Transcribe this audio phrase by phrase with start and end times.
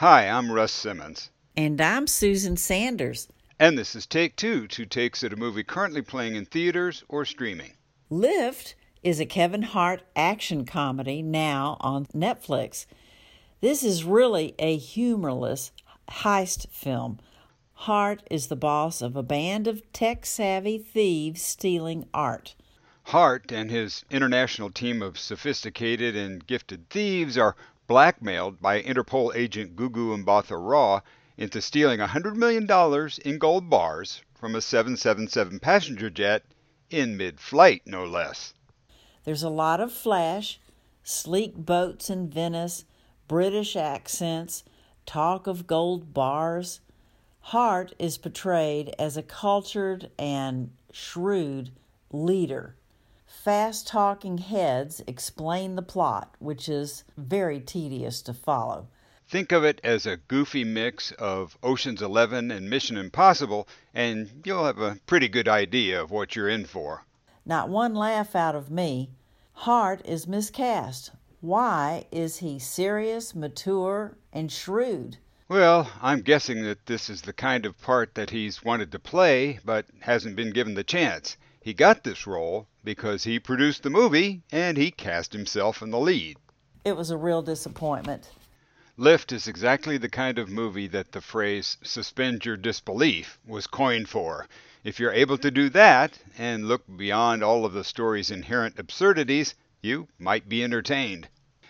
[0.00, 1.30] Hi, I'm Russ Simmons.
[1.56, 3.28] And I'm Susan Sanders.
[3.58, 7.24] And this is Take Two, two takes at a movie currently playing in theaters or
[7.24, 7.72] streaming.
[8.10, 12.84] Lift is a Kevin Hart action comedy now on Netflix.
[13.62, 15.72] This is really a humorless
[16.10, 17.18] heist film.
[17.72, 22.54] Hart is the boss of a band of tech savvy thieves stealing art.
[23.04, 27.56] Hart and his international team of sophisticated and gifted thieves are
[27.86, 31.00] blackmailed by Interpol agent Gugu Mbatha Raw
[31.36, 32.66] into stealing $100 million
[33.24, 36.44] in gold bars from a 777 passenger jet
[36.90, 38.54] in mid flight, no less.
[39.24, 40.60] There's a lot of flash,
[41.02, 42.84] sleek boats in Venice,
[43.28, 44.62] British accents,
[45.04, 46.80] talk of gold bars.
[47.40, 51.70] Hart is portrayed as a cultured and shrewd
[52.12, 52.76] leader.
[53.26, 58.88] Fast talking heads explain the plot, which is very tedious to follow.
[59.28, 64.64] Think of it as a goofy mix of Ocean's Eleven and Mission Impossible, and you'll
[64.64, 67.04] have a pretty good idea of what you're in for.
[67.44, 69.10] Not one laugh out of me.
[69.52, 71.10] Hart is miscast.
[71.40, 75.18] Why is he serious, mature, and shrewd?
[75.48, 79.58] Well, I'm guessing that this is the kind of part that he's wanted to play,
[79.64, 81.36] but hasn't been given the chance.
[81.66, 85.98] He got this role because he produced the movie and he cast himself in the
[85.98, 86.36] lead.
[86.84, 88.30] It was a real disappointment.
[88.96, 94.08] Lift is exactly the kind of movie that the phrase suspend your disbelief was coined
[94.08, 94.46] for.
[94.84, 99.56] If you're able to do that and look beyond all of the story's inherent absurdities,
[99.82, 101.26] you might be entertained.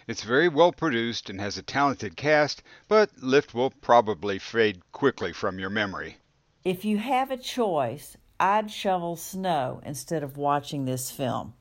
[0.06, 5.32] It's very well produced and has a talented cast, but Lift will probably fade quickly
[5.32, 6.18] from your memory.
[6.64, 11.54] If you have a choice, I'd shovel snow instead of watching this film.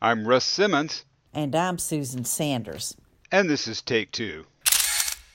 [0.00, 1.04] I'm Russ Simmons.
[1.34, 2.96] And I'm Susan Sanders.
[3.32, 4.44] And this is Take Two.